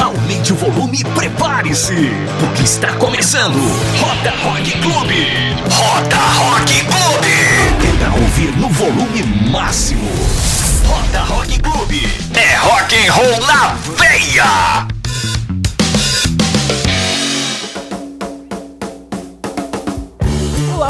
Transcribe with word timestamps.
Aumente 0.00 0.52
o 0.52 0.56
volume 0.56 1.00
e 1.00 1.04
prepare-se, 1.04 2.10
porque 2.40 2.62
está 2.62 2.88
começando 2.94 3.58
Roda 4.00 4.30
Rock 4.42 4.70
Clube. 4.78 5.26
Roda 5.70 6.16
Rock 6.16 6.84
Clube. 6.84 7.98
Pra 7.98 8.14
ouvir 8.14 8.56
no 8.56 8.68
volume 8.70 9.22
máximo. 9.50 10.10
Roda 10.86 11.20
Rock 11.24 11.60
Clube. 11.60 12.02
É 12.34 12.56
rock 12.56 12.96
and 12.96 13.12
roll 13.12 13.46
na 13.46 13.74
veia. 13.98 14.99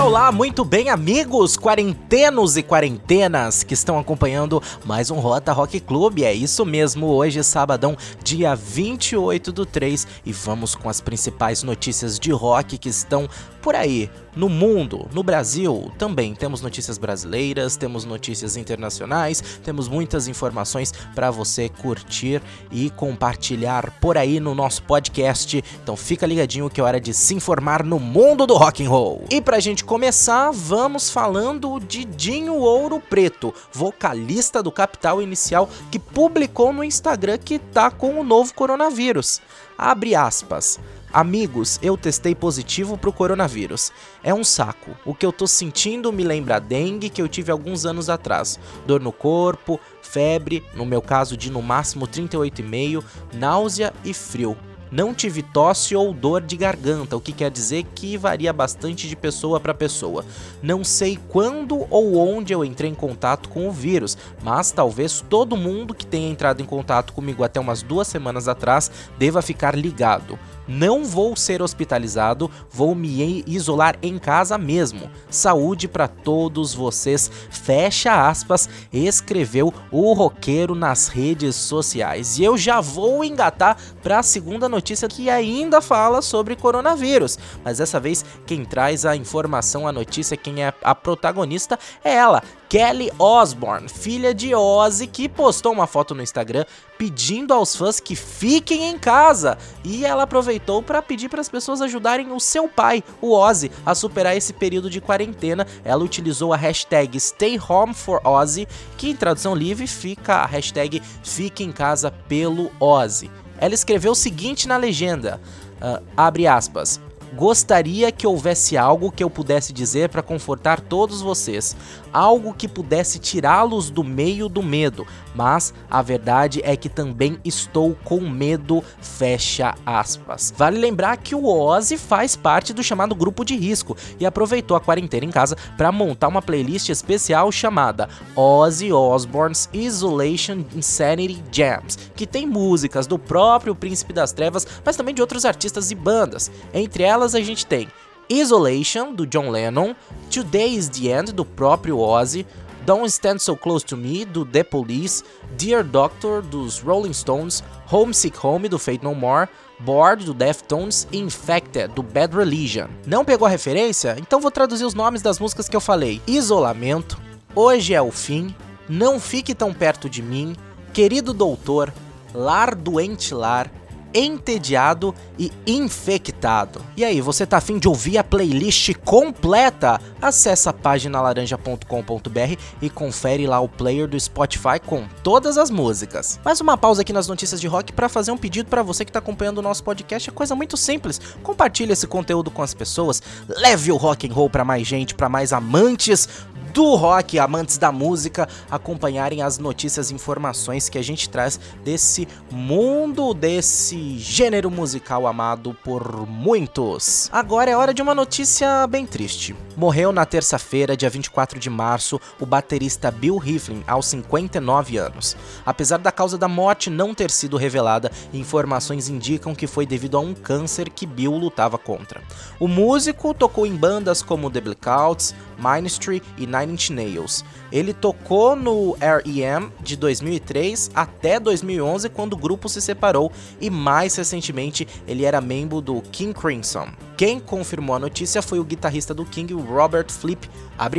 Olá, 0.03 0.33
muito 0.33 0.65
bem, 0.65 0.89
amigos, 0.89 1.59
quarentenos 1.59 2.57
e 2.57 2.63
quarentenas 2.63 3.63
que 3.63 3.75
estão 3.75 3.99
acompanhando 3.99 4.63
mais 4.83 5.11
um 5.11 5.21
Rota 5.21 5.53
Rock 5.53 5.79
Clube. 5.79 6.25
É 6.25 6.33
isso 6.33 6.65
mesmo, 6.65 7.07
hoje, 7.07 7.45
sabadão, 7.45 7.95
dia 8.25 8.55
28 8.55 9.53
do 9.53 9.67
3, 9.67 10.07
e 10.25 10.33
vamos 10.33 10.75
com 10.75 10.89
as 10.89 11.03
principais 11.03 11.63
notícias 11.63 12.19
de 12.19 12.33
rock 12.33 12.79
que 12.79 12.89
estão 12.89 13.29
por 13.61 13.75
aí, 13.75 14.11
no 14.35 14.49
mundo, 14.49 15.07
no 15.13 15.23
Brasil. 15.23 15.93
Também 15.99 16.35
temos 16.35 16.63
notícias 16.63 16.99
brasileiras, 16.99 17.77
temos 17.77 18.05
notícias 18.05 18.57
internacionais, 18.57 19.43
temos 19.63 19.89
muitas 19.89 20.29
informações 20.29 20.93
para 21.15 21.31
você 21.31 21.69
curtir 21.69 22.41
e 22.71 22.91
compartilhar 22.91 23.99
por 24.01 24.17
aí 24.17 24.41
no 24.41 24.55
nosso 24.55 24.83
podcast. 24.85 25.63
Então 25.83 25.97
fica 25.97 26.27
ligadinho 26.27 26.71
que 26.71 26.81
é 26.81 26.85
hora 26.85 27.01
de 27.01 27.13
se 27.13 27.35
informar 27.35 27.85
no 27.85 27.99
mundo 27.99 28.47
do 28.47 28.55
rock 28.55 28.85
and 28.85 28.89
roll. 28.89 29.25
E 29.31 29.41
pra 29.41 29.61
gente 29.61 29.85
começar, 29.91 30.53
vamos 30.53 31.11
falando 31.11 31.81
de 31.81 32.05
Dinho 32.05 32.55
Ouro 32.55 33.01
Preto, 33.01 33.53
vocalista 33.73 34.63
do 34.63 34.71
Capital 34.71 35.21
Inicial, 35.21 35.69
que 35.91 35.99
publicou 35.99 36.73
no 36.73 36.85
Instagram 36.85 37.37
que 37.39 37.59
tá 37.59 37.91
com 37.91 38.21
o 38.21 38.23
novo 38.23 38.55
coronavírus. 38.55 39.43
Abre 39.77 40.15
aspas. 40.15 40.79
Amigos, 41.13 41.81
eu 41.83 41.97
testei 41.97 42.37
positivo 42.37 42.97
pro 42.97 43.13
coronavírus. 43.13 43.93
É 44.23 44.33
um 44.33 44.45
saco. 44.45 44.97
O 45.05 45.13
que 45.13 45.27
eu 45.27 45.33
tô 45.33 45.49
sentindo 45.49 46.13
me 46.13 46.23
lembra 46.23 46.55
a 46.55 46.61
dengue 46.61 47.11
que 47.11 47.21
eu 47.21 47.27
tive 47.27 47.51
alguns 47.51 47.85
anos 47.85 48.09
atrás. 48.09 48.61
Dor 48.87 49.01
no 49.01 49.11
corpo, 49.11 49.81
febre, 50.03 50.65
no 50.73 50.87
meu 50.87 51.03
caso 51.03 51.37
de 51.37 51.51
no 51.51 51.61
máximo 51.61 52.07
38,5, 52.07 53.03
náusea 53.33 53.93
e 54.05 54.15
frio. 54.15 54.57
Não 54.91 55.15
tive 55.15 55.43
tosse 55.43 55.95
ou 55.95 56.13
dor 56.13 56.41
de 56.41 56.57
garganta, 56.57 57.17
o 57.17 57.21
que 57.21 57.33
quer 57.33 57.51
dizer 57.51 57.85
que 57.95 58.17
varia 58.17 58.53
bastante 58.53 59.09
de 59.09 59.15
pessoa 59.15 59.61
para 59.61 59.73
pessoa. 59.73 60.25
Não 60.61 60.83
sei 60.83 61.19
quando 61.29 61.87
ou 61.89 62.17
onde 62.17 62.53
eu 62.53 62.65
entrei 62.65 62.91
em 62.91 62.95
contato 62.95 63.49
com 63.49 63.69
o 63.69 63.73
vírus, 63.73 64.19
mas 64.43 64.73
talvez 64.73 65.25
todo 65.29 65.57
mundo 65.57 65.95
que 65.95 66.05
tenha 66.05 66.29
entrado 66.29 66.61
em 66.61 66.67
contato 66.67 67.13
comigo 67.13 67.45
até 67.45 67.61
umas 67.61 67.83
duas 67.83 68.09
semanas 68.09 68.49
atrás 68.49 68.91
deva 69.17 69.41
ficar 69.41 69.77
ligado. 69.77 70.39
Não 70.71 71.05
vou 71.05 71.35
ser 71.35 71.61
hospitalizado, 71.61 72.49
vou 72.71 72.95
me 72.95 73.43
isolar 73.45 73.97
em 74.01 74.21
casa 74.21 74.57
mesmo. 74.57 75.11
Saúde 75.29 75.89
para 75.89 76.07
todos 76.07 76.73
vocês. 76.73 77.29
Fecha 77.51 78.29
aspas, 78.29 78.69
escreveu 78.93 79.75
o 79.91 80.13
roqueiro 80.13 80.77
nas 80.77 81.09
redes 81.09 81.57
sociais. 81.57 82.39
E 82.39 82.45
eu 82.45 82.57
já 82.57 82.81
vou 82.81 83.25
engatar 83.25 83.77
para 84.01 84.21
a 84.21 84.23
segunda 84.23 84.69
notícia 84.69 85.09
que 85.09 85.29
ainda 85.29 85.81
fala 85.81 86.23
sobre 86.23 86.55
coronavírus. 86.55 87.37
Mas 87.65 87.79
dessa 87.79 87.99
vez 87.99 88.25
quem 88.47 88.65
traz 88.65 89.05
a 89.05 89.17
informação, 89.17 89.89
a 89.89 89.93
notícia, 89.93 90.37
quem 90.37 90.63
é 90.63 90.73
a 90.85 90.95
protagonista 90.95 91.77
é 92.05 92.15
ela, 92.15 92.45
Kelly 92.71 93.11
Osbourne, 93.19 93.89
filha 93.89 94.33
de 94.33 94.55
Ozzy, 94.55 95.09
que 95.09 95.29
postou 95.29 95.73
uma 95.73 95.89
foto 95.89 96.15
no 96.15 96.23
Instagram 96.23 96.65
pedindo 96.97 97.53
aos 97.53 97.75
fãs 97.75 97.99
que 97.99 98.15
fiquem 98.15 98.89
em 98.89 98.97
casa. 98.97 99.59
E 99.83 100.05
ela 100.05 100.23
aproveitou 100.23 100.81
para 100.81 101.03
pedir 101.03 101.29
para 101.29 101.41
as 101.41 101.49
pessoas 101.49 101.83
ajudarem 101.83 102.31
o 102.31 102.39
seu 102.39 102.69
pai, 102.69 103.03
o 103.21 103.33
Ozzy, 103.33 103.73
a 103.85 103.93
superar 103.93 104.37
esse 104.37 104.53
período 104.53 104.89
de 104.89 105.01
quarentena. 105.01 105.67
Ela 105.85 106.05
utilizou 106.05 106.53
a 106.53 106.57
hashtag 106.57 107.19
StayHomeForOzzy, 107.19 108.69
que 108.97 109.11
em 109.11 109.17
tradução 109.17 109.53
livre 109.53 109.89
fica 109.89 110.37
a 110.37 110.47
hashtag 110.47 111.03
Fique 111.25 111.65
em 111.65 111.73
Casa 111.73 112.13
pelo 112.29 112.71
Ozzy. 112.79 113.29
Ela 113.59 113.75
escreveu 113.75 114.13
o 114.13 114.15
seguinte 114.15 114.69
na 114.69 114.77
legenda, 114.77 115.41
uh, 115.83 116.01
abre 116.17 116.47
aspas, 116.47 117.01
Gostaria 117.35 118.11
que 118.11 118.27
houvesse 118.27 118.77
algo 118.77 119.13
que 119.13 119.23
eu 119.23 119.31
pudesse 119.31 119.73
dizer 119.73 120.09
para 120.09 120.23
confortar 120.23 120.81
todos 120.81 121.23
vocês, 121.23 121.77
algo 122.13 122.53
que 122.53 122.67
pudesse 122.67 123.19
tirá-los 123.19 123.89
do 123.89 124.03
meio 124.03 124.49
do 124.49 124.63
medo, 124.63 125.07
mas 125.35 125.73
a 125.89 126.03
verdade 126.03 126.61
é 126.65 126.77
que 126.77 126.89
também 126.89 127.39
estou 127.45 127.97
com 128.05 128.21
medo, 128.21 128.83
fecha 129.01 129.75
aspas. 129.87 130.53
Vale 130.57 130.79
lembrar 130.79 131.17
que 131.19 131.35
o 131.35 131.47
Ozzy 131.47 131.97
faz 131.97 132.35
parte 132.35 132.73
do 132.73 132.83
chamado 132.83 133.15
grupo 133.15 133.45
de 133.45 133.57
risco 133.57 133.97
e 134.19 134.27
aproveitou 134.27 134.77
a 134.77 134.81
quarentena 134.81 135.25
em 135.25 135.31
casa 135.31 135.57
para 135.77 135.93
montar 135.93 136.29
uma 136.29 136.43
playlist 136.43 136.89
especial 136.89 137.53
chamada 137.53 138.09
Ozzy 138.35 138.93
Osbourne's 138.93 139.69
Isolation 139.73 140.65
Insanity 140.75 141.43
Jams, 141.53 141.97
que 142.17 142.27
tem 142.27 142.47
músicas 142.47 143.07
do 143.07 143.19
próprio 143.19 143.75
Príncipe 143.75 144.13
das 144.13 144.33
Trevas, 144.33 144.67
mas 144.85 144.97
também 144.97 145.15
de 145.15 145.21
outros 145.21 145.45
artistas 145.45 145.91
e 145.91 145.95
bandas. 145.95 146.51
Entre 146.75 147.05
elas 147.05 147.20
a 147.23 147.41
gente 147.41 147.67
tem 147.67 147.89
Isolation, 148.31 149.13
do 149.13 149.27
John 149.27 149.51
Lennon, 149.51 149.95
Today 150.31 150.75
is 150.75 150.89
the 150.89 151.09
End, 151.09 151.33
do 151.33 151.45
próprio 151.45 151.99
Ozzy, 151.99 152.47
Don't 152.87 153.07
Stand 153.07 153.41
So 153.41 153.57
Close 153.57 153.85
to 153.87 153.97
Me, 153.97 154.25
do 154.25 154.45
The 154.45 154.63
Police, 154.63 155.25
Dear 155.57 155.83
Doctor, 155.83 156.41
dos 156.41 156.79
Rolling 156.79 157.13
Stones, 157.13 157.63
Homesick 157.91 158.39
Home, 158.43 158.69
do 158.69 158.79
Fate 158.79 159.03
No 159.03 159.15
More, 159.15 159.49
Bored, 159.81 160.25
do 160.25 160.33
Deftones 160.33 161.09
e 161.11 161.19
Infected, 161.19 161.93
do 161.95 162.03
Bad 162.03 162.37
Religion. 162.37 162.87
Não 163.07 163.25
pegou 163.25 163.47
a 163.47 163.51
referência? 163.51 164.17
Então 164.19 164.41
vou 164.41 164.51
traduzir 164.51 164.85
os 164.85 164.95
nomes 164.95 165.23
das 165.23 165.39
músicas 165.39 165.69
que 165.69 165.77
eu 165.77 165.81
falei. 165.81 166.23
Isolamento, 166.27 167.21
Hoje 167.55 167.95
é 167.95 168.01
o 168.01 168.13
Fim, 168.13 168.55
Não 168.89 169.19
Fique 169.19 169.57
Tão 169.57 169.75
Perto 169.75 170.09
de 170.09 170.23
Mim, 170.23 170.55
Querido 170.93 171.35
Doutor, 171.35 171.93
Lar 172.33 172.77
Doente 172.77 173.35
Lar, 173.35 173.69
entediado 174.15 175.15
e 175.39 175.53
infectado. 175.67 176.83
E 176.97 177.05
aí, 177.05 177.21
você 177.21 177.47
tá 177.47 177.59
afim 177.59 177.79
de 177.79 177.89
ouvir 177.89 178.19
a 178.19 178.25
playlist 178.25 178.95
completa? 179.05 180.01
Acesse 180.21 180.69
a 180.69 180.73
página 180.73 181.21
laranja.com.br 181.21 182.57
e 182.83 182.91
confere 182.91 183.47
lá 183.47 183.61
o 183.61 183.69
player 183.69 184.07
do 184.07 184.19
Spotify 184.19 184.81
com 184.85 185.07
todas 185.23 185.57
as 185.57 185.71
músicas. 185.71 186.39
Mais 186.45 186.61
uma 186.61 186.77
pausa 186.77 187.03
aqui 187.03 187.13
nas 187.13 187.29
notícias 187.29 187.61
de 187.61 187.67
rock 187.67 187.93
para 187.93 188.09
fazer 188.09 188.33
um 188.33 188.37
pedido 188.37 188.69
para 188.69 188.83
você 188.83 189.05
que 189.05 189.13
tá 189.13 189.19
acompanhando 189.19 189.59
o 189.59 189.63
nosso 189.63 189.83
podcast. 189.85 190.29
É 190.29 190.33
coisa 190.33 190.55
muito 190.55 190.77
simples. 190.77 191.21
Compartilhe 191.43 191.93
esse 191.93 192.07
conteúdo 192.07 192.51
com 192.51 192.63
as 192.63 192.75
pessoas, 192.75 193.23
leve 193.49 193.93
o 193.93 193.97
rock 193.97 194.29
and 194.29 194.33
roll 194.33 194.51
para 194.51 194.65
mais 194.65 194.87
gente, 194.87 195.15
para 195.15 195.29
mais 195.29 195.53
amantes 195.53 196.29
do 196.73 196.95
rock, 196.95 197.39
amantes 197.39 197.79
da 197.79 197.91
música, 197.93 198.49
acompanharem 198.71 199.43
as 199.43 199.59
notícias 199.59 200.11
e 200.11 200.15
informações 200.15 200.89
que 200.89 200.99
a 200.99 201.03
gente 201.03 201.29
traz 201.29 201.59
desse 201.85 202.27
mundo, 202.51 203.35
desse 203.35 204.19
gênero 204.19 204.71
musical 204.71 205.27
amado 205.27 205.77
por 205.85 206.27
muitos. 206.27 207.29
Agora 207.33 207.71
é 207.71 207.77
hora 207.77 207.93
de 207.93 208.03
uma 208.03 208.15
notícia 208.15 208.87
bem 208.87 209.07
triste. 209.07 209.55
Morreu 209.77 210.13
na 210.13 210.25
terça-feira, 210.25 210.97
dia 210.97 211.11
24 211.11 211.59
de 211.59 211.71
março, 211.71 212.21
o 212.39 212.47
baterista 212.47 213.11
Bill 213.11 213.39
Riflin, 213.39 213.83
aos 213.87 214.07
59 214.07 214.99
anos. 214.99 215.37
Apesar 215.65 215.99
da 215.99 216.13
causa 216.13 216.37
da 216.37 216.49
morte 216.49 216.91
não 216.91 217.15
ter 217.15 217.31
sido 217.31 217.57
revelada, 217.57 218.11
informações 218.33 219.09
indicam 219.09 219.55
que 219.55 219.67
foi 219.67 219.87
devido 219.87 220.17
a 220.17 220.21
um 220.21 220.35
câncer 220.35 220.91
que 220.91 221.07
Bill 221.07 221.33
lutava 221.33 221.79
contra. 221.79 222.21
O 222.59 222.69
músico 222.69 223.35
tocou 223.35 223.67
em 223.67 223.75
bandas 223.75 224.23
como 224.23 224.51
The 224.51 224.61
Blackouts, 224.61 225.35
Ministry 225.61 226.23
e 226.37 226.47
Nine 226.47 226.73
Inch 226.73 226.91
Nails. 226.91 227.45
Ele 227.71 227.93
tocou 227.93 228.57
no 228.57 228.97
R.E.M. 229.01 229.71
de 229.81 229.97
2003 229.97 230.91
até 230.95 231.39
2011, 231.39 232.09
quando 232.09 232.33
o 232.33 232.39
grupo 232.39 232.69
se 232.69 232.81
separou, 232.81 233.31
e 233.61 233.71
mais 233.71 234.17
recentemente 234.17 234.87
ele 235.07 235.25
era 235.25 235.41
membro 235.41 235.81
do 235.81 236.01
King 236.01 236.33
Crimson. 236.33 236.89
Quem 237.17 237.39
confirmou 237.39 237.95
a 237.95 238.01
notícia 238.01 238.41
foi 238.41 238.59
o 238.59 238.65
guitarrista 238.65 239.13
do 239.13 239.25
King, 239.25 239.53
Robert 239.55 240.11
Flip, 240.11 240.49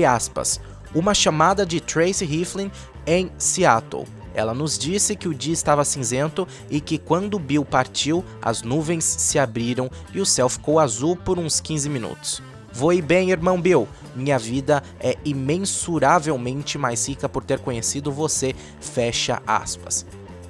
aspas, 0.07 0.59
uma 0.93 1.13
chamada 1.13 1.65
de 1.65 1.79
Tracy 1.79 2.25
Riflin 2.25 2.71
em 3.05 3.31
Seattle. 3.37 4.05
Ela 4.33 4.53
nos 4.53 4.77
disse 4.77 5.15
que 5.15 5.27
o 5.27 5.33
dia 5.33 5.53
estava 5.53 5.83
cinzento 5.83 6.47
e 6.69 6.79
que 6.79 6.97
quando 6.97 7.39
Bill 7.39 7.65
partiu, 7.65 8.23
as 8.41 8.61
nuvens 8.61 9.03
se 9.03 9.37
abriram 9.37 9.89
e 10.13 10.21
o 10.21 10.25
céu 10.25 10.47
ficou 10.47 10.79
azul 10.79 11.15
por 11.15 11.37
uns 11.37 11.59
15 11.59 11.89
minutos. 11.89 12.50
Voe 12.73 13.01
bem, 13.01 13.31
irmão 13.31 13.59
Bill. 13.59 13.87
Minha 14.15 14.37
vida 14.37 14.83
é 14.99 15.17
imensuravelmente 15.23 16.77
mais 16.77 17.07
rica 17.07 17.29
por 17.29 17.43
ter 17.43 17.59
conhecido 17.59 18.11
você. 18.11 18.55
Fecha 18.79 19.41
aspas. 19.45 20.05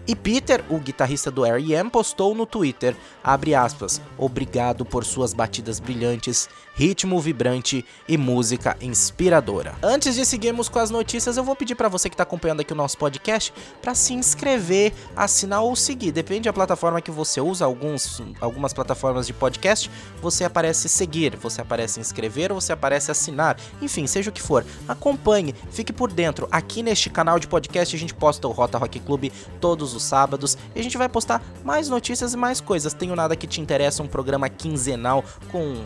E 0.08 0.16
Peter, 0.16 0.64
o 0.68 0.80
guitarrista 0.80 1.30
do 1.30 1.46
R.E.M., 1.46 1.90
postou 1.90 2.34
no 2.34 2.46
Twitter, 2.46 2.96
aspas, 3.24 4.02
obrigado 4.18 4.84
por 4.84 5.06
suas 5.06 5.32
batidas 5.32 5.80
brilhantes, 5.80 6.50
ritmo 6.74 7.20
vibrante 7.20 7.86
e 8.08 8.18
música 8.18 8.76
inspiradora. 8.82 9.76
Antes 9.84 10.16
de 10.16 10.26
seguirmos 10.26 10.68
com 10.68 10.80
as 10.80 10.90
notícias, 10.90 11.38
eu 11.38 11.44
vou 11.44 11.56
pedir 11.56 11.76
para 11.76 11.88
você 11.88 12.10
que 12.10 12.16
está 12.16 12.24
acompanhando 12.24 12.62
aqui 12.62 12.74
o 12.74 12.76
nosso 12.76 12.98
podcast 12.98 13.54
para 13.80 13.94
se 13.94 14.14
inscrever, 14.14 14.92
assinar 15.16 15.62
ou 15.62 15.76
seguir, 15.76 16.12
depende 16.12 16.50
da 16.50 16.54
plataforma 16.54 17.00
que 17.00 17.12
você 17.12 17.40
usa, 17.40 17.66
alguns, 17.66 18.22
algumas 18.40 18.74
plataformas 18.74 19.28
de 19.28 19.34
podcast, 19.34 19.90
você 20.20 20.44
aparece 20.44 20.90
seguir, 20.90 21.36
você 21.36 21.62
aparece 21.62 22.00
inscrever 22.00 22.52
ou 22.52 22.60
você 22.60 22.74
aparece 22.74 23.12
assinar, 23.12 23.56
enfim, 23.82 24.08
seja 24.08 24.32
o 24.32 24.34
que 24.34 24.42
for. 24.42 24.66
Acompanhe, 24.88 25.54
fique 25.70 25.94
por 25.94 26.12
dentro. 26.12 26.48
Aqui 26.52 26.82
neste 26.82 27.10
canal 27.10 27.38
de 27.38 27.48
podcast 27.48 27.96
a 27.96 28.00
gente 28.00 28.16
posta 28.16 28.48
o 28.48 28.52
Rota 28.52 28.80
Rock 28.80 29.00
Club 29.00 29.32
todos 29.60 29.92
todos 29.92 29.94
os 30.02 30.08
sábados 30.08 30.58
e 30.76 30.80
a 30.80 30.84
gente 30.84 30.98
vai 30.98 31.08
postar 31.08 31.42
mais 31.64 31.88
notícias 31.88 32.34
e 32.34 32.38
mais 32.38 32.60
coisas. 32.60 32.94
Tenho 32.94 33.16
nada 33.16 33.36
que 33.36 33.48
te 33.48 33.62
interessa, 33.62 34.04
um 34.04 34.08
programa 34.08 34.50
quinzenal 34.50 35.24
com 35.52 35.86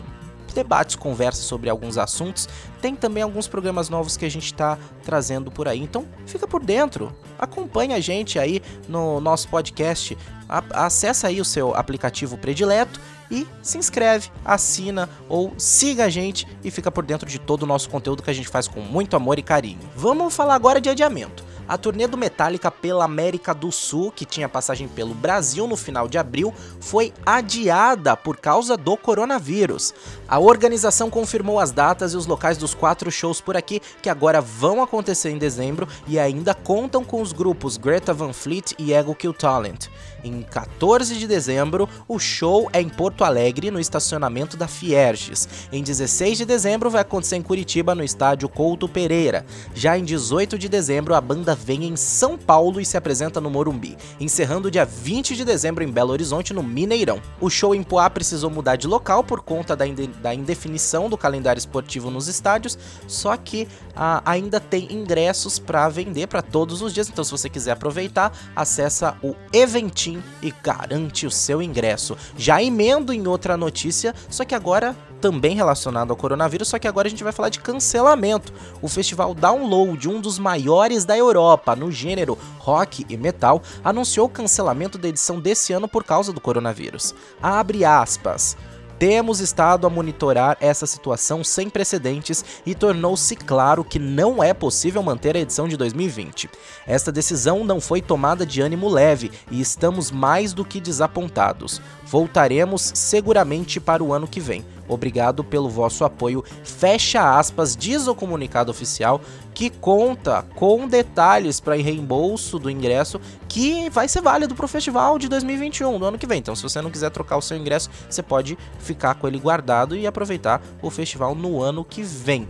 debates, 0.56 0.96
conversas 0.96 1.44
sobre 1.44 1.68
alguns 1.68 1.98
assuntos. 1.98 2.48
Tem 2.80 2.96
também 2.96 3.22
alguns 3.22 3.46
programas 3.46 3.88
novos 3.88 4.16
que 4.16 4.24
a 4.24 4.30
gente 4.30 4.46
está 4.46 4.78
trazendo 5.04 5.50
por 5.50 5.68
aí. 5.68 5.80
Então 5.80 6.06
fica 6.26 6.48
por 6.48 6.64
dentro, 6.64 7.14
acompanha 7.38 7.96
a 7.96 8.00
gente 8.00 8.38
aí 8.38 8.62
no 8.88 9.20
nosso 9.20 9.48
podcast, 9.48 10.16
acessa 10.48 11.28
aí 11.28 11.40
o 11.40 11.44
seu 11.44 11.74
aplicativo 11.74 12.38
predileto 12.38 12.98
e 13.30 13.46
se 13.62 13.76
inscreve, 13.76 14.30
assina 14.44 15.08
ou 15.28 15.52
siga 15.58 16.04
a 16.04 16.08
gente 16.08 16.46
e 16.64 16.70
fica 16.70 16.90
por 16.90 17.04
dentro 17.04 17.28
de 17.28 17.38
todo 17.38 17.64
o 17.64 17.66
nosso 17.66 17.90
conteúdo 17.90 18.22
que 18.22 18.30
a 18.30 18.34
gente 18.34 18.48
faz 18.48 18.66
com 18.66 18.80
muito 18.80 19.16
amor 19.16 19.38
e 19.38 19.42
carinho. 19.42 19.80
Vamos 19.94 20.34
falar 20.34 20.54
agora 20.54 20.80
de 20.80 20.88
adiamento. 20.88 21.44
A 21.68 21.76
turnê 21.76 22.06
do 22.06 22.16
Metallica 22.16 22.70
pela 22.70 23.04
América 23.04 23.52
do 23.52 23.72
Sul, 23.72 24.12
que 24.12 24.24
tinha 24.24 24.48
passagem 24.48 24.86
pelo 24.86 25.14
Brasil 25.14 25.66
no 25.66 25.76
final 25.76 26.06
de 26.06 26.16
abril, 26.16 26.54
foi 26.80 27.12
adiada 27.24 28.16
por 28.16 28.36
causa 28.36 28.76
do 28.76 28.96
coronavírus. 28.96 29.92
A 30.28 30.38
organização 30.38 31.10
confirmou 31.10 31.58
as 31.58 31.72
datas 31.72 32.12
e 32.12 32.16
os 32.16 32.26
locais 32.26 32.56
dos 32.56 32.74
quatro 32.74 33.10
shows 33.10 33.40
por 33.40 33.56
aqui, 33.56 33.80
que 34.00 34.08
agora 34.08 34.40
vão 34.40 34.82
acontecer 34.82 35.30
em 35.30 35.38
dezembro 35.38 35.88
e 36.06 36.18
ainda 36.18 36.54
contam 36.54 37.04
com 37.04 37.20
os 37.20 37.32
grupos 37.32 37.76
Greta 37.76 38.14
Van 38.14 38.32
Fleet 38.32 38.74
e 38.78 38.92
Ego 38.92 39.14
Kill 39.14 39.34
Talent. 39.34 39.88
Em 40.22 40.42
14 40.42 41.16
de 41.16 41.26
dezembro, 41.26 41.88
o 42.08 42.18
show 42.18 42.68
é 42.72 42.80
em 42.80 42.88
Porto 42.88 43.24
Alegre, 43.24 43.70
no 43.70 43.78
estacionamento 43.78 44.56
da 44.56 44.66
Fierges. 44.66 45.48
Em 45.72 45.82
16 45.82 46.38
de 46.38 46.44
dezembro, 46.44 46.90
vai 46.90 47.02
acontecer 47.02 47.36
em 47.36 47.42
Curitiba, 47.42 47.94
no 47.94 48.02
estádio 48.02 48.48
Couto 48.48 48.88
Pereira. 48.88 49.44
Já 49.74 49.96
em 49.96 50.04
18 50.04 50.58
de 50.58 50.68
dezembro, 50.68 51.14
a 51.14 51.20
banda 51.20 51.55
vem 51.56 51.84
em 51.84 51.96
São 51.96 52.36
Paulo 52.36 52.80
e 52.80 52.84
se 52.84 52.96
apresenta 52.96 53.40
no 53.40 53.50
Morumbi, 53.50 53.96
encerrando 54.20 54.70
dia 54.70 54.84
20 54.84 55.34
de 55.34 55.44
dezembro 55.44 55.82
em 55.82 55.90
Belo 55.90 56.12
Horizonte, 56.12 56.52
no 56.52 56.62
Mineirão. 56.62 57.20
O 57.40 57.50
show 57.50 57.74
em 57.74 57.82
Poá 57.82 58.08
precisou 58.10 58.50
mudar 58.50 58.76
de 58.76 58.86
local 58.86 59.24
por 59.24 59.40
conta 59.40 59.74
da, 59.74 59.84
da 60.20 60.34
indefinição 60.34 61.08
do 61.08 61.16
calendário 61.16 61.58
esportivo 61.58 62.10
nos 62.10 62.28
estádios, 62.28 62.78
só 63.08 63.36
que 63.36 63.66
ah, 63.94 64.22
ainda 64.24 64.60
tem 64.60 64.92
ingressos 64.92 65.58
para 65.58 65.88
vender 65.88 66.26
para 66.26 66.42
todos 66.42 66.82
os 66.82 66.92
dias, 66.92 67.08
então 67.08 67.24
se 67.24 67.30
você 67.30 67.48
quiser 67.48 67.72
aproveitar, 67.72 68.32
acessa 68.54 69.16
o 69.22 69.34
Eventinho 69.52 70.22
e 70.42 70.52
garante 70.62 71.26
o 71.26 71.30
seu 71.30 71.62
ingresso. 71.62 72.16
Já 72.36 72.62
emendo 72.62 73.12
em 73.12 73.26
outra 73.26 73.56
notícia, 73.56 74.14
só 74.28 74.44
que 74.44 74.54
agora 74.54 74.94
também 75.26 75.56
relacionado 75.56 76.12
ao 76.12 76.16
coronavírus, 76.16 76.68
só 76.68 76.78
que 76.78 76.86
agora 76.86 77.08
a 77.08 77.10
gente 77.10 77.24
vai 77.24 77.32
falar 77.32 77.48
de 77.48 77.58
cancelamento. 77.58 78.52
O 78.80 78.86
festival 78.86 79.34
Download, 79.34 80.08
um 80.08 80.20
dos 80.20 80.38
maiores 80.38 81.04
da 81.04 81.18
Europa 81.18 81.74
no 81.74 81.90
gênero 81.90 82.38
rock 82.58 83.04
e 83.08 83.16
metal, 83.16 83.60
anunciou 83.82 84.26
o 84.26 84.30
cancelamento 84.30 84.96
da 84.96 85.08
edição 85.08 85.40
desse 85.40 85.72
ano 85.72 85.88
por 85.88 86.04
causa 86.04 86.32
do 86.32 86.40
coronavírus. 86.40 87.12
Abre 87.42 87.84
aspas. 87.84 88.56
Temos 88.98 89.40
estado 89.40 89.86
a 89.86 89.90
monitorar 89.90 90.56
essa 90.58 90.86
situação 90.86 91.44
sem 91.44 91.68
precedentes 91.68 92.42
e 92.64 92.74
tornou-se 92.74 93.36
claro 93.36 93.84
que 93.84 93.98
não 93.98 94.42
é 94.42 94.54
possível 94.54 95.02
manter 95.02 95.36
a 95.36 95.40
edição 95.40 95.68
de 95.68 95.76
2020. 95.76 96.48
Esta 96.86 97.12
decisão 97.12 97.62
não 97.62 97.78
foi 97.78 98.00
tomada 98.00 98.46
de 98.46 98.62
ânimo 98.62 98.88
leve 98.88 99.30
e 99.50 99.60
estamos 99.60 100.10
mais 100.10 100.54
do 100.54 100.64
que 100.64 100.80
desapontados. 100.80 101.82
Voltaremos 102.06 102.92
seguramente 102.94 103.78
para 103.78 104.02
o 104.02 104.14
ano 104.14 104.26
que 104.26 104.40
vem. 104.40 104.64
Obrigado 104.88 105.44
pelo 105.44 105.68
vosso 105.68 106.04
apoio. 106.04 106.44
Fecha 106.62 107.38
aspas, 107.38 107.76
diz 107.76 108.06
o 108.06 108.14
comunicado 108.14 108.70
oficial 108.70 109.20
que 109.56 109.70
conta 109.70 110.44
com 110.54 110.86
detalhes 110.86 111.60
para 111.60 111.76
reembolso 111.76 112.58
do 112.58 112.68
ingresso 112.68 113.18
que 113.48 113.88
vai 113.88 114.06
ser 114.06 114.20
válido 114.20 114.54
para 114.54 114.66
o 114.66 114.68
festival 114.68 115.18
de 115.18 115.30
2021, 115.30 115.98
do 115.98 116.04
ano 116.04 116.18
que 116.18 116.26
vem. 116.26 116.40
Então, 116.40 116.54
se 116.54 116.62
você 116.62 116.82
não 116.82 116.90
quiser 116.90 117.08
trocar 117.08 117.38
o 117.38 117.40
seu 117.40 117.56
ingresso, 117.56 117.88
você 118.06 118.22
pode 118.22 118.58
ficar 118.78 119.14
com 119.14 119.26
ele 119.26 119.38
guardado 119.38 119.96
e 119.96 120.06
aproveitar 120.06 120.60
o 120.82 120.90
festival 120.90 121.34
no 121.34 121.62
ano 121.62 121.82
que 121.82 122.02
vem. 122.02 122.46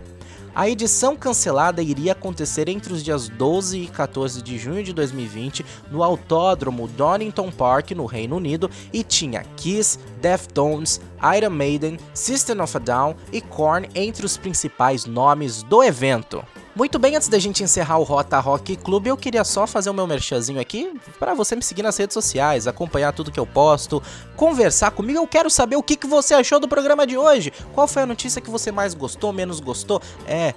A 0.53 0.67
edição 0.67 1.15
cancelada 1.15 1.81
iria 1.81 2.11
acontecer 2.11 2.67
entre 2.67 2.91
os 2.91 3.01
dias 3.01 3.29
12 3.29 3.83
e 3.83 3.87
14 3.87 4.41
de 4.41 4.57
junho 4.57 4.83
de 4.83 4.91
2020 4.91 5.65
no 5.89 6.03
Autódromo 6.03 6.89
Donington 6.89 7.49
Park, 7.51 7.91
no 7.91 8.05
Reino 8.05 8.35
Unido, 8.35 8.69
e 8.91 9.01
tinha 9.01 9.45
Kiss, 9.55 9.97
Deftones, 10.19 10.99
Iron 11.37 11.51
Maiden, 11.51 11.97
System 12.13 12.59
of 12.59 12.75
a 12.75 12.79
Down 12.81 13.15
e 13.31 13.39
Korn 13.39 13.87
entre 13.95 14.25
os 14.25 14.35
principais 14.35 15.05
nomes 15.05 15.63
do 15.63 15.81
evento. 15.81 16.43
Muito 16.77 16.99
bem, 16.99 17.15
antes 17.15 17.27
da 17.27 17.39
gente 17.39 17.63
encerrar 17.63 17.97
o 17.97 18.03
Rota 18.03 18.39
Rock 18.39 18.75
Clube, 18.75 19.09
eu 19.09 19.17
queria 19.17 19.43
só 19.43 19.65
fazer 19.65 19.89
o 19.89 19.93
meu 19.95 20.05
merchanzinho 20.05 20.61
aqui 20.61 20.93
para 21.17 21.33
você 21.33 21.55
me 21.55 21.63
seguir 21.63 21.81
nas 21.81 21.97
redes 21.97 22.13
sociais, 22.13 22.67
acompanhar 22.67 23.11
tudo 23.13 23.31
que 23.31 23.39
eu 23.39 23.47
posto, 23.47 23.99
conversar 24.35 24.91
comigo. 24.91 25.17
Eu 25.17 25.25
quero 25.25 25.49
saber 25.49 25.75
o 25.75 25.81
que, 25.81 25.95
que 25.95 26.05
você 26.05 26.35
achou 26.35 26.59
do 26.59 26.67
programa 26.67 27.07
de 27.07 27.17
hoje. 27.17 27.51
Qual 27.73 27.87
foi 27.87 28.03
a 28.03 28.05
notícia 28.05 28.39
que 28.39 28.51
você 28.51 28.71
mais 28.71 28.93
gostou, 28.93 29.33
menos 29.33 29.59
gostou? 29.59 29.99
É, 30.27 30.53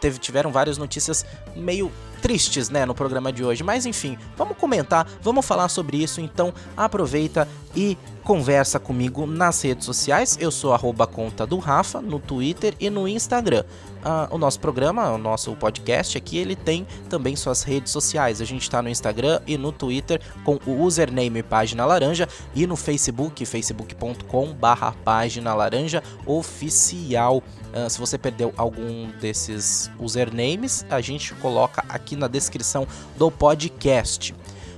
teve, 0.00 0.20
tiveram 0.20 0.52
várias 0.52 0.78
notícias 0.78 1.26
meio 1.56 1.90
tristes, 2.22 2.70
né, 2.70 2.86
no 2.86 2.94
programa 2.94 3.32
de 3.32 3.44
hoje. 3.44 3.64
Mas 3.64 3.84
enfim, 3.84 4.16
vamos 4.36 4.56
comentar, 4.56 5.08
vamos 5.20 5.44
falar 5.44 5.68
sobre 5.68 6.00
isso. 6.00 6.20
Então 6.20 6.54
aproveita 6.76 7.48
e 7.74 7.98
conversa 8.24 8.80
comigo 8.80 9.26
nas 9.26 9.62
redes 9.62 9.84
sociais. 9.84 10.36
Eu 10.40 10.50
sou 10.50 10.72
arroba 10.72 11.06
conta 11.06 11.46
do 11.46 11.58
Rafa 11.58 12.00
no 12.00 12.18
Twitter 12.18 12.74
e 12.80 12.88
no 12.88 13.06
Instagram. 13.06 13.64
Uh, 14.04 14.34
o 14.34 14.38
nosso 14.38 14.58
programa, 14.60 15.10
o 15.12 15.18
nosso 15.18 15.54
podcast 15.56 16.16
aqui, 16.18 16.38
ele 16.38 16.56
tem 16.56 16.86
também 17.08 17.36
suas 17.36 17.62
redes 17.62 17.92
sociais. 17.92 18.40
A 18.40 18.44
gente 18.44 18.62
está 18.62 18.82
no 18.82 18.88
Instagram 18.88 19.40
e 19.46 19.56
no 19.56 19.70
Twitter 19.70 20.20
com 20.42 20.58
o 20.66 20.82
username 20.82 21.42
Página 21.42 21.84
Laranja 21.84 22.28
e 22.54 22.66
no 22.66 22.76
Facebook, 22.76 23.44
facebook.com 23.44 24.52
barra 24.54 24.92
Página 25.04 25.54
Laranja 25.54 26.02
Oficial. 26.26 27.38
Uh, 27.38 27.90
se 27.90 27.98
você 27.98 28.16
perdeu 28.16 28.52
algum 28.56 29.10
desses 29.20 29.90
usernames, 29.98 30.84
a 30.88 31.00
gente 31.00 31.34
coloca 31.34 31.84
aqui 31.88 32.16
na 32.16 32.26
descrição 32.26 32.86
do 33.16 33.30
podcast. 33.30 34.34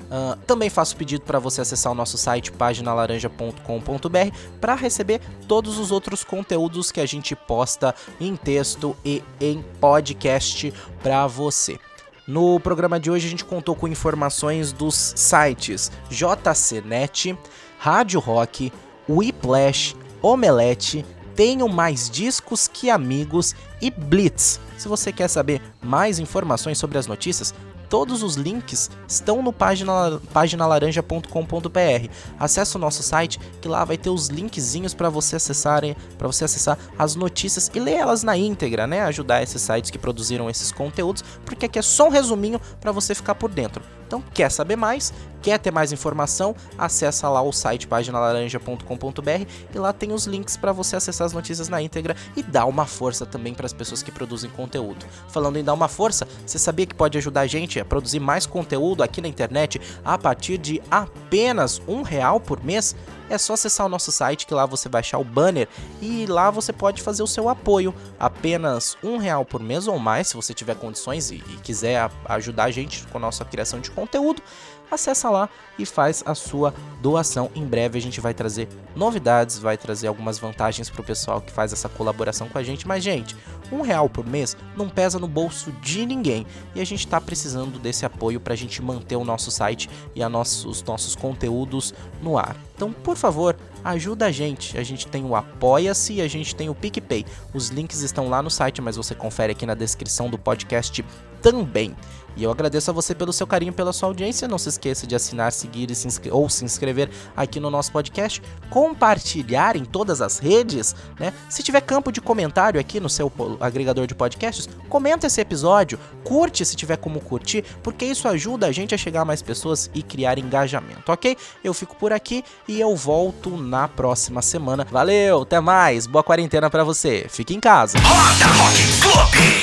Uh, 0.07 0.37
também 0.47 0.71
faço 0.71 0.97
pedido 0.97 1.23
para 1.23 1.39
você 1.39 1.61
acessar 1.61 1.91
o 1.91 1.95
nosso 1.95 2.17
site 2.17 2.53
paginalaranja.com.br 2.53 4.37
para 4.61 4.75
receber 4.75 5.21
todos 5.49 5.79
os 5.79 5.91
outros 5.91 6.23
conteúdos 6.23 6.93
que 6.93 7.01
a 7.01 7.07
gente 7.07 7.35
posta 7.35 7.95
em 8.21 8.37
texto 8.37 8.97
e 9.05 9.23
em 9.41 9.65
podcast 9.81 10.73
para 11.03 11.27
você. 11.27 11.79
No 12.27 12.59
programa 12.59 12.99
de 12.99 13.11
hoje 13.11 13.27
a 13.27 13.31
gente 13.31 13.45
contou 13.45 13.75
com 13.75 13.87
informações 13.87 14.73
dos 14.73 14.95
sites 15.17 15.93
JCNet, 16.11 17.39
Rádio 17.79 18.19
Rock, 18.21 18.73
Whiplash, 19.09 19.95
Omelete, 20.21 21.05
Tenho 21.37 21.69
Mais 21.69 22.11
Discos 22.11 22.67
Que 22.67 22.91
Amigos 22.91 23.55
e 23.81 23.91
Blitz. 23.91 24.61
Se 24.77 24.89
você 24.89 25.13
quer 25.13 25.29
saber 25.29 25.63
mais 25.81 26.19
informações 26.19 26.79
sobre 26.79 26.99
as 26.99 27.07
notícias, 27.07 27.55
Todos 27.89 28.23
os 28.23 28.35
links 28.35 28.91
estão 29.09 29.43
no 29.43 29.53
página, 29.53 30.21
paginalaranja.com.br. 30.33 32.09
Acesse 32.39 32.77
o 32.77 32.79
nosso 32.79 33.03
site 33.03 33.39
que 33.61 33.69
lá 33.69 33.85
vai 33.85 33.97
ter 33.97 34.11
os 34.11 34.29
linkzinhos 34.29 34.95
para 34.95 35.09
você 35.09 35.37
acessarem, 35.37 35.97
para 36.19 36.27
você 36.27 36.45
acessar 36.45 36.79
as 36.99 37.15
notícias 37.15 37.71
e 37.75 37.81
ler 37.81 37.95
elas 37.95 38.23
na 38.23 38.37
íntegra, 38.37 38.87
né? 38.87 39.03
Ajudar 39.03 39.43
esses 39.43 39.63
sites 39.63 39.91
que 39.91 39.99
produziram 39.99 40.51
esses 40.51 40.73
conteúdos, 40.73 41.23
porque 41.45 41.67
aqui 41.67 41.79
é 41.79 41.83
só 41.83 42.07
um 42.09 42.11
resuminho 42.11 42.61
para 42.81 42.93
você 42.93 43.15
ficar 43.15 43.35
por 43.35 43.51
dentro. 43.51 43.83
Então, 44.07 44.23
quer 44.33 44.51
saber 44.51 44.77
mais? 44.77 45.13
Quer 45.47 45.61
ter 45.61 45.71
mais 45.71 45.93
informação? 45.93 46.57
Acessa 46.77 47.29
lá 47.29 47.41
o 47.41 47.53
site 47.53 47.87
paginalaranja.com.br 47.87 49.47
e 49.73 49.79
lá 49.79 49.93
tem 49.93 50.11
os 50.11 50.27
links 50.27 50.57
para 50.57 50.73
você 50.73 50.97
acessar 50.97 51.25
as 51.25 51.33
notícias 51.33 51.69
na 51.69 51.81
íntegra 51.81 52.17
e 52.37 52.43
dar 52.43 52.67
uma 52.67 52.85
força 52.85 53.25
também 53.25 53.55
para 53.55 53.65
as 53.65 53.73
pessoas 53.73 54.03
que 54.03 54.11
produzem 54.11 54.51
conteúdo. 54.51 55.07
Falando 55.29 55.57
em 55.57 55.63
dar 55.63 55.75
uma 55.75 55.87
força, 55.87 56.27
você 56.45 56.59
sabia 56.59 56.85
que 56.85 56.97
pode 56.97 57.17
ajudar 57.17 57.43
a 57.43 57.47
gente 57.47 57.79
a 57.79 57.85
produzir 57.85 58.19
mais 58.19 58.45
conteúdo 58.45 59.05
aqui 59.05 59.21
na 59.21 59.29
internet 59.29 59.81
a 60.05 60.19
partir 60.19 60.59
de 60.59 60.83
apenas 60.91 61.81
um 61.87 62.03
real 62.03 62.41
por 62.41 62.65
mês? 62.65 62.97
é 63.29 63.39
só 63.39 63.55
acessar 63.55 63.87
o 63.87 63.89
nosso 63.89 64.13
site 64.13 64.47
que 64.47 64.55
lá 64.55 64.67
você 64.67 64.89
vai 64.89 65.01
achar 65.01 65.19
o 65.19 65.25
banner 65.25 65.69
e 66.01 66.27
lá 66.27 66.51
você 66.51 66.73
pode 66.73 67.03
fazer 67.03 67.23
o 67.23 67.27
seu 67.27 67.49
apoio. 67.49 67.95
Apenas 68.19 68.97
um 69.03 69.17
real 69.17 69.45
por 69.45 69.61
mês 69.61 69.87
ou 69.89 69.99
mais, 69.99 70.29
se 70.29 70.37
você 70.37 70.55
tiver 70.55 70.77
condições 70.77 71.31
e, 71.31 71.37
e 71.37 71.57
quiser 71.63 72.11
ajudar 72.27 72.65
a 72.65 72.71
gente 72.71 73.07
com 73.09 73.19
a 73.19 73.21
nossa 73.21 73.45
criação 73.45 73.81
de 73.81 73.91
conteúdo. 73.91 74.43
Acessa 74.91 75.31
lá 75.31 75.49
e 75.79 75.85
faz 75.85 76.23
a 76.27 76.35
sua 76.35 76.75
doação. 77.01 77.51
Em 77.55 77.65
breve 77.65 77.99
a 77.99 78.03
gente 78.03 78.21
vai 78.21 78.33
trazer 78.33 78.69
novidades, 78.95 79.59
vai 79.59 79.77
trazer 79.77 80.07
algumas 80.07 80.39
vantagens 80.39 80.89
para 80.89 81.01
o 81.01 81.05
pessoal 81.05 81.41
que 81.41 81.53
faz 81.53 81.73
essa 81.73 81.89
colaboração 81.89 82.49
com 82.49 82.59
a 82.59 82.63
gente. 82.63 82.87
Mas, 82.87 83.05
gente, 83.05 83.37
um 83.71 83.83
real 83.83 84.09
por 84.09 84.27
mês 84.27 84.57
não 84.77 84.89
pesa 84.89 85.19
no 85.19 85.29
bolso 85.29 85.73
de 85.73 86.07
ninguém 86.07 86.47
e 86.75 86.81
a 86.81 86.85
gente 86.85 87.01
está 87.01 87.21
precisando 87.21 87.79
desse 87.79 88.07
apoio 88.07 88.41
para 88.41 88.55
a 88.55 88.57
gente 88.57 88.81
manter 88.83 89.17
o 89.17 89.25
nosso 89.25 89.51
site 89.51 89.89
e 90.15 90.23
a 90.23 90.29
nossos, 90.29 90.65
os 90.65 90.83
nossos 90.83 91.15
conteúdos 91.15 91.93
no 92.23 92.39
ar. 92.39 92.57
Então, 92.75 92.93
por 92.93 93.17
favor, 93.17 93.57
ajuda 93.91 94.27
a 94.27 94.33
gente. 94.33 94.77
A 94.77 94.83
gente 94.83 95.07
tem 95.07 95.25
o 95.25 95.35
Apoia-se 95.35 96.15
e 96.15 96.21
a 96.21 96.29
gente 96.29 96.55
tem 96.55 96.69
o 96.69 96.75
PicPay. 96.75 97.25
Os 97.55 97.69
links 97.69 98.01
estão 98.03 98.29
lá 98.29 98.43
no 98.43 98.51
site, 98.51 98.83
mas 98.83 98.97
você 98.97 99.15
confere 99.15 99.53
aqui 99.53 99.65
na 99.65 99.75
descrição 99.75 100.29
do 100.29 100.39
podcast 100.39 101.05
também. 101.41 101.95
E 102.37 102.45
eu 102.45 102.51
agradeço 102.51 102.91
a 102.91 102.95
você 102.95 103.15
pelo 103.15 103.33
seu 103.33 103.47
carinho, 103.47 103.73
pela 103.73 103.95
sua 103.95 104.09
audiência. 104.09 104.47
Não 104.47 104.59
se 104.59 104.69
esqueça 104.69 105.07
de 105.07 105.15
assinar, 105.15 105.51
seguir 105.53 105.93
se 105.95 106.07
ou 106.31 106.49
se 106.51 106.65
inscrever 106.65 107.09
aqui 107.35 107.59
no 107.59 107.71
nosso 107.71 107.91
podcast, 107.91 108.43
compartilhar 108.69 109.75
em 109.75 109.85
todas 109.85 110.21
as 110.21 110.39
redes, 110.39 110.95
né? 111.19 111.33
Se 111.49 111.63
tiver 111.63 111.81
campo 111.81 112.13
de 112.13 112.21
comentário 112.21 112.79
aqui 112.79 113.01
no 113.01 113.09
seu 113.09 113.33
agregador 113.59 114.07
de 114.07 114.15
podcasts, 114.15 114.69
comenta 114.89 115.27
esse 115.27 115.41
episódio, 115.41 115.99
curte 116.23 116.65
se 116.65 116.77
tiver 116.77 116.99
como 116.99 117.21
curtir, 117.21 117.65
porque 117.83 118.05
isso 118.05 118.29
ajuda 118.29 118.67
a 118.67 118.73
gente 118.73 118.95
a 118.95 118.99
chegar 118.99 119.23
a 119.23 119.25
mais 119.25 119.41
pessoas 119.41 119.91
e 119.95 120.03
criar 120.03 120.39
engajamento, 120.39 121.11
ok? 121.11 121.39
Eu 121.65 121.73
fico 121.73 121.97
por 121.97 122.13
aqui 122.13 122.45
e 122.69 122.79
eu 122.79 122.95
volto 122.95 123.57
na 123.77 123.89
próxima 123.89 124.41
semana. 124.41 124.87
Valeu, 124.91 125.43
até 125.43 125.61
mais, 125.61 126.07
boa 126.07 126.25
quarentena 126.25 126.71
para 126.71 126.83
você. 126.83 127.27
Fique 127.29 127.55
em 127.55 127.61
casa. 127.61 127.99
Roda 127.99 128.47
Rock 128.47 129.01
Clube. 129.03 129.56